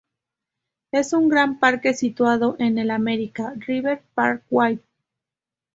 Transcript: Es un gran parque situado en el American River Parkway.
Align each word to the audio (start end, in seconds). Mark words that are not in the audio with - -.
Es 0.91 1.13
un 1.13 1.29
gran 1.29 1.59
parque 1.59 1.93
situado 1.93 2.55
en 2.57 2.79
el 2.79 2.89
American 2.89 3.61
River 3.61 4.01
Parkway. 4.15 4.79